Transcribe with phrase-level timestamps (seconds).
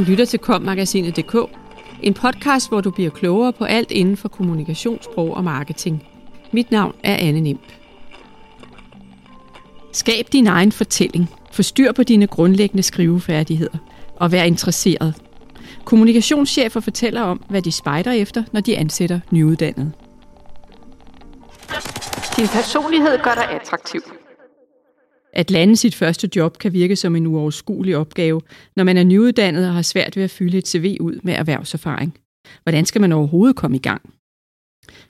[0.00, 1.36] Du lytter til kommagasinet.dk,
[2.02, 6.06] en podcast, hvor du bliver klogere på alt inden for kommunikationssprog og marketing.
[6.52, 7.60] Mit navn er Anne Nimp.
[9.92, 11.30] Skab din egen fortælling.
[11.52, 13.78] Forstyr på dine grundlæggende skrivefærdigheder.
[14.16, 15.14] Og vær interesseret.
[15.84, 19.92] Kommunikationschefer fortæller om, hvad de spejder efter, når de ansætter nyuddannede.
[22.36, 24.00] Din personlighed gør dig attraktiv.
[25.32, 28.40] At lande sit første job kan virke som en uoverskuelig opgave,
[28.76, 32.18] når man er nyuddannet og har svært ved at fylde et CV ud med erhvervserfaring.
[32.62, 34.14] Hvordan skal man overhovedet komme i gang?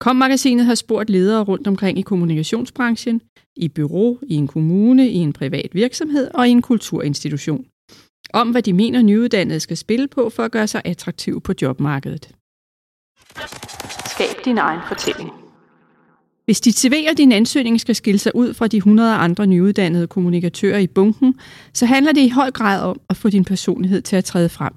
[0.00, 3.20] Kom-magasinet har spurgt ledere rundt omkring i kommunikationsbranchen,
[3.56, 7.66] i bureau, i en kommune, i en privat virksomhed og i en kulturinstitution.
[8.32, 12.28] Om hvad de mener nyuddannede skal spille på for at gøre sig attraktiv på jobmarkedet.
[14.06, 15.41] Skab din egen fortælling.
[16.44, 20.06] Hvis dit CV og din ansøgning skal skille sig ud fra de 100 andre nyuddannede
[20.06, 21.34] kommunikatører i bunken,
[21.72, 24.72] så handler det i høj grad om at få din personlighed til at træde frem.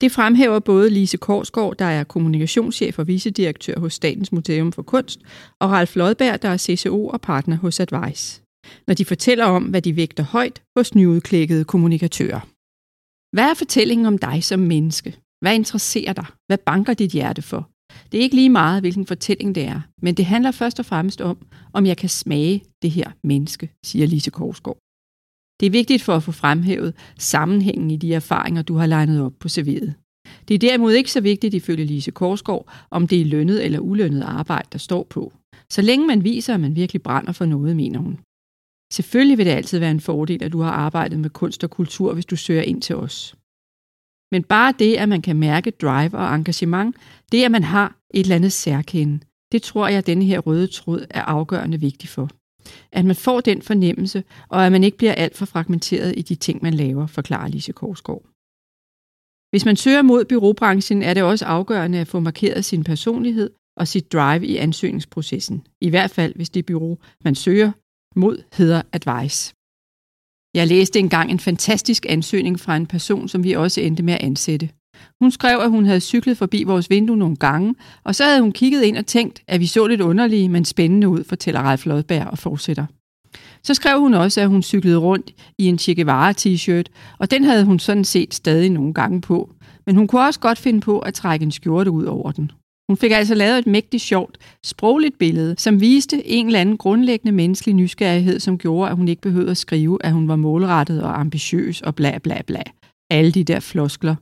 [0.00, 5.20] Det fremhæver både Lise Korsgaard, der er kommunikationschef og vicedirektør hos Statens Museum for Kunst,
[5.60, 8.42] og Ralf Lodberg, der er CCO og partner hos Advice,
[8.86, 12.40] når de fortæller om, hvad de vægter højt hos nyudklækkede kommunikatører.
[13.36, 15.16] Hvad er fortællingen om dig som menneske?
[15.40, 16.26] Hvad interesserer dig?
[16.46, 17.70] Hvad banker dit hjerte for?
[18.12, 21.20] Det er ikke lige meget, hvilken fortælling det er, men det handler først og fremmest
[21.20, 24.78] om, om jeg kan smage det her menneske, siger Lise Korsgaard.
[25.60, 29.32] Det er vigtigt for at få fremhævet sammenhængen i de erfaringer, du har legnet op
[29.40, 29.94] på serveret.
[30.48, 34.22] Det er derimod ikke så vigtigt ifølge Lise Korsgaard, om det er lønnet eller ulønnet
[34.22, 35.32] arbejde, der står på.
[35.70, 38.18] Så længe man viser, at man virkelig brænder for noget, mener hun.
[38.92, 42.14] Selvfølgelig vil det altid være en fordel, at du har arbejdet med kunst og kultur,
[42.14, 43.34] hvis du søger ind til os.
[44.32, 46.96] Men bare det, at man kan mærke drive og engagement,
[47.32, 49.20] det at man har et eller andet særkende,
[49.52, 52.30] det tror jeg, at denne her røde tråd er afgørende vigtig for.
[52.92, 56.34] At man får den fornemmelse, og at man ikke bliver alt for fragmenteret i de
[56.34, 58.22] ting, man laver, forklarer Lise Korsgaard.
[59.50, 63.88] Hvis man søger mod byråbranchen, er det også afgørende at få markeret sin personlighed og
[63.88, 65.66] sit drive i ansøgningsprocessen.
[65.80, 67.72] I hvert fald, hvis det bureau, man søger
[68.16, 69.54] mod, hedder Advice.
[70.54, 74.22] Jeg læste engang en fantastisk ansøgning fra en person, som vi også endte med at
[74.22, 74.68] ansætte.
[75.20, 77.74] Hun skrev, at hun havde cyklet forbi vores vindue nogle gange,
[78.04, 81.08] og så havde hun kigget ind og tænkt, at vi så lidt underlige, men spændende
[81.08, 82.86] ud, fortæller Ralf Lodberg og fortsætter.
[83.62, 86.88] Så skrev hun også, at hun cyklede rundt i en Che Guevara-t-shirt,
[87.18, 89.50] og den havde hun sådan set stadig nogle gange på.
[89.86, 92.50] Men hun kunne også godt finde på at trække en skjorte ud over den.
[92.90, 97.32] Hun fik altså lavet et mægtigt sjovt, sprogligt billede, som viste en eller anden grundlæggende
[97.32, 101.20] menneskelig nysgerrighed, som gjorde, at hun ikke behøvede at skrive, at hun var målrettet og
[101.20, 102.62] ambitiøs og bla bla bla.
[103.10, 104.16] Alle de der floskler.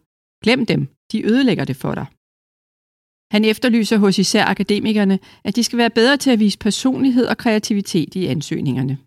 [0.45, 0.89] Glem dem.
[1.13, 2.07] De ødelægger det for dig.
[3.35, 7.37] Han efterlyser hos især akademikerne, at de skal være bedre til at vise personlighed og
[7.39, 8.99] kreativitet i ansøgningerne.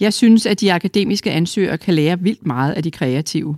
[0.00, 3.56] Jeg synes, at de akademiske ansøgere kan lære vildt meget af de kreative.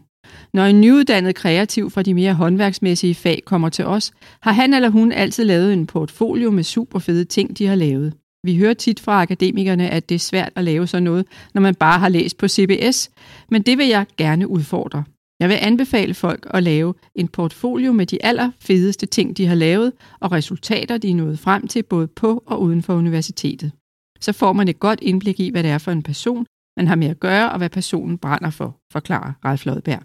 [0.54, 4.12] Når en nyuddannet kreativ fra de mere håndværksmæssige fag kommer til os,
[4.42, 8.12] har han eller hun altid lavet en portfolio med super fede ting, de har lavet.
[8.44, 11.74] Vi hører tit fra akademikerne, at det er svært at lave sådan noget, når man
[11.74, 13.10] bare har læst på CBS,
[13.50, 15.04] men det vil jeg gerne udfordre.
[15.40, 19.92] Jeg vil anbefale folk at lave en portfolio med de allerfedeste ting, de har lavet,
[20.20, 23.72] og resultater, de er nået frem til både på og uden for universitetet.
[24.20, 26.46] Så får man et godt indblik i, hvad det er for en person,
[26.76, 30.02] man har med at gøre, og hvad personen brænder for, forklarer Ralf Lodberg.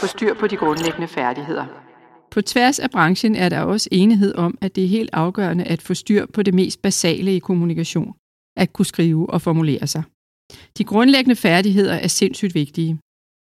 [0.00, 1.66] Få styr på de grundlæggende færdigheder.
[2.30, 5.82] På tværs af branchen er der også enighed om, at det er helt afgørende at
[5.82, 8.14] få styr på det mest basale i kommunikation.
[8.56, 10.02] At kunne skrive og formulere sig.
[10.78, 12.98] De grundlæggende færdigheder er sindssygt vigtige.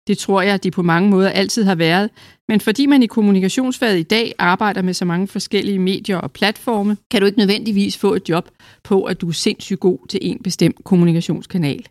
[0.07, 2.11] Det tror jeg, at de på mange måder altid har været,
[2.49, 6.97] men fordi man i kommunikationsfaget i dag arbejder med så mange forskellige medier og platforme,
[7.11, 8.49] kan du ikke nødvendigvis få et job
[8.83, 11.87] på, at du er sindssygt god til en bestemt kommunikationskanal.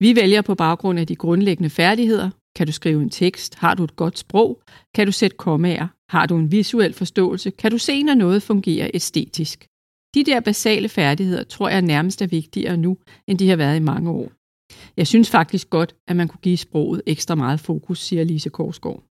[0.00, 2.30] Vi vælger på baggrund af de grundlæggende færdigheder.
[2.58, 3.54] Kan du skrive en tekst?
[3.54, 4.62] Har du et godt sprog?
[4.94, 5.86] Kan du sætte kommaer?
[6.10, 7.50] Har du en visuel forståelse?
[7.50, 9.66] Kan du se, når noget fungerer æstetisk?
[10.14, 13.88] De der basale færdigheder tror jeg nærmest er vigtigere nu, end de har været i
[13.92, 14.32] mange år.
[14.96, 19.02] Jeg synes faktisk godt, at man kunne give sproget ekstra meget fokus, siger Lise Korsgaard.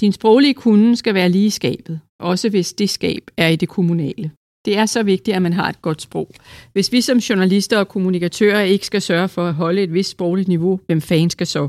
[0.00, 3.68] Din sproglige kunde skal være lige i skabet, også hvis det skab er i det
[3.68, 4.30] kommunale.
[4.64, 6.30] Det er så vigtigt, at man har et godt sprog.
[6.72, 10.48] Hvis vi som journalister og kommunikatører ikke skal sørge for at holde et vist sprogligt
[10.48, 11.68] niveau, hvem fanden skal så?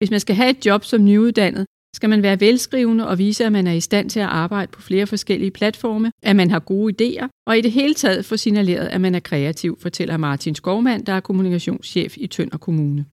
[0.00, 1.66] Hvis man skal have et job som nyuddannet,
[1.96, 4.82] skal man være velskrivende og vise, at man er i stand til at arbejde på
[4.82, 8.86] flere forskellige platforme, at man har gode idéer, og i det hele taget få signaleret,
[8.86, 13.04] at man er kreativ, fortæller Martin Skovmand, der er kommunikationschef i Tønder Kommune.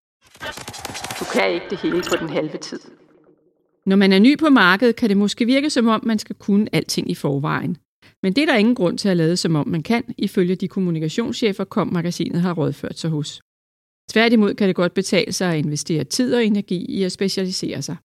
[1.19, 2.79] Du kan ikke det hele på den halve tid.
[3.85, 6.67] Når man er ny på markedet, kan det måske virke som om, man skal kunne
[6.71, 7.77] alting i forvejen.
[8.23, 10.67] Men det er der ingen grund til at lade som om man kan, ifølge de
[10.67, 13.41] kommunikationschefer, kom magasinet har rådført sig hos.
[14.11, 17.97] Tværtimod kan det godt betale sig at investere tid og energi i at specialisere sig.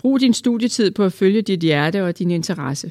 [0.00, 2.88] Brug din studietid på at følge dit hjerte og din interesse.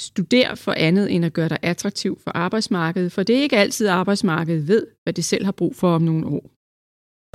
[0.00, 3.86] Studer for andet end at gøre dig attraktiv for arbejdsmarkedet, for det er ikke altid
[3.86, 6.50] arbejdsmarkedet ved, hvad det selv har brug for om nogle år.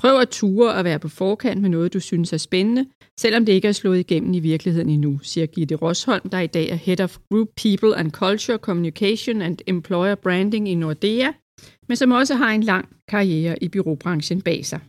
[0.01, 2.85] Prøv at ture og være på forkant med noget, du synes er spændende,
[3.19, 6.69] selvom det ikke er slået igennem i virkeligheden endnu, siger Gitte Rosholm, der i dag
[6.69, 11.31] er Head of Group People and Culture Communication and Employer Branding i Nordea,
[11.87, 14.79] men som også har en lang karriere i byråbranchen bag sig.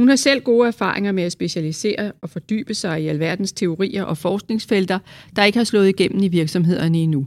[0.00, 4.18] Hun har selv gode erfaringer med at specialisere og fordybe sig i alverdens teorier og
[4.18, 4.98] forskningsfelter,
[5.36, 7.26] der ikke har slået igennem i virksomhederne endnu,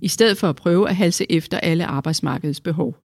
[0.00, 2.96] i stedet for at prøve at halse efter alle arbejdsmarkedets behov.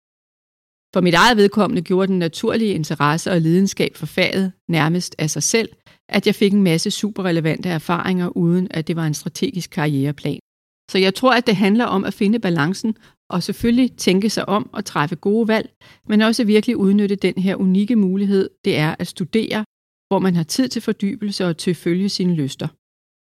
[0.94, 5.42] For mit eget vedkommende gjorde den naturlige interesse og lidenskab for faget nærmest af sig
[5.42, 5.68] selv,
[6.08, 10.40] at jeg fik en masse superrelevante erfaringer, uden at det var en strategisk karriereplan.
[10.90, 12.96] Så jeg tror, at det handler om at finde balancen
[13.30, 15.70] og selvfølgelig tænke sig om og træffe gode valg,
[16.08, 19.64] men også virkelig udnytte den her unikke mulighed, det er at studere,
[20.08, 22.68] hvor man har tid til fordybelse og til at følge sine lyster.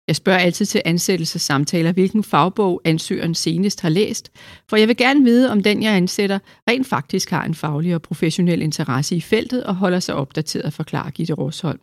[0.07, 4.31] Jeg spørger altid til ansættelsessamtaler, hvilken fagbog ansøgeren senest har læst,
[4.69, 6.39] for jeg vil gerne vide, om den, jeg ansætter,
[6.69, 11.11] rent faktisk har en faglig og professionel interesse i feltet og holder sig opdateret, forklarer
[11.11, 11.79] Gitte Rosholm.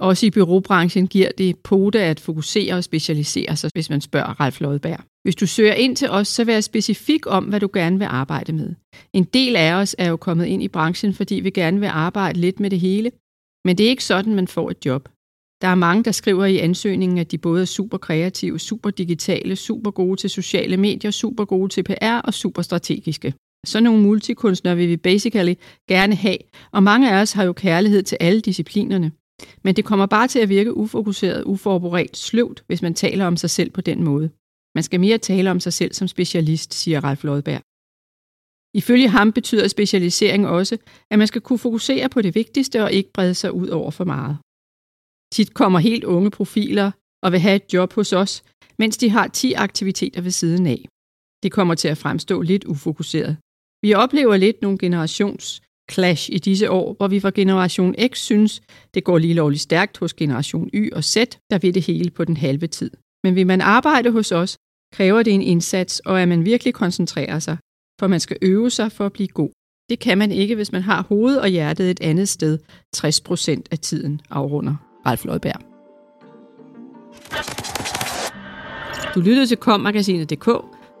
[0.00, 4.60] Også i byråbranchen giver det pote at fokusere og specialisere sig, hvis man spørger Ralf
[4.60, 5.00] Lodberg.
[5.22, 8.52] Hvis du søger ind til os, så vær specifik om, hvad du gerne vil arbejde
[8.52, 8.74] med.
[9.12, 12.40] En del af os er jo kommet ind i branchen, fordi vi gerne vil arbejde
[12.40, 13.10] lidt med det hele,
[13.64, 15.08] men det er ikke sådan, man får et job.
[15.62, 19.56] Der er mange, der skriver i ansøgningen, at de både er super kreative, super digitale,
[19.56, 23.34] super gode til sociale medier, super gode til PR og super strategiske.
[23.66, 25.54] Sådan nogle multikunstnere vil vi basically
[25.88, 26.38] gerne have,
[26.72, 29.12] og mange af os har jo kærlighed til alle disciplinerne.
[29.62, 33.50] Men det kommer bare til at virke ufokuseret, uforberedt, sløvt, hvis man taler om sig
[33.50, 34.30] selv på den måde.
[34.74, 37.62] Man skal mere tale om sig selv som specialist, siger Ralf Lodberg.
[38.74, 40.78] Ifølge ham betyder specialisering også,
[41.10, 44.04] at man skal kunne fokusere på det vigtigste og ikke brede sig ud over for
[44.04, 44.38] meget.
[45.34, 46.90] Tit kommer helt unge profiler
[47.22, 48.42] og vil have et job hos os,
[48.78, 50.88] mens de har 10 aktiviteter ved siden af.
[51.42, 53.36] Det kommer til at fremstå lidt ufokuseret.
[53.82, 58.60] Vi oplever lidt nogle generations clash i disse år, hvor vi fra generation X synes,
[58.94, 61.16] det går lige lovligt stærkt hos generation Y og Z,
[61.50, 62.90] der vil det hele på den halve tid.
[63.24, 64.56] Men vil man arbejde hos os,
[64.92, 67.56] kræver det en indsats, og at man virkelig koncentrerer sig,
[68.00, 69.50] for man skal øve sig for at blive god.
[69.90, 72.58] Det kan man ikke, hvis man har hovedet og hjertet et andet sted
[72.96, 74.76] 60% af tiden, afrunder
[75.06, 75.60] Ralf Lodberg.
[79.14, 80.48] Du lyttede til kommagasinet.dk,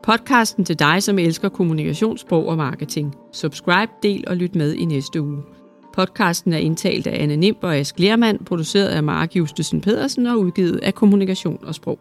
[0.02, 3.14] podcasten til dig, som elsker kommunikationssprog og marketing.
[3.32, 5.42] Subscribe, del og lyt med i næste uge.
[5.94, 10.38] Podcasten er indtalt af Anne Nimb og Ask Lermand, produceret af Mark Justesen Pedersen og
[10.38, 11.98] udgivet af Kommunikation og Sprog.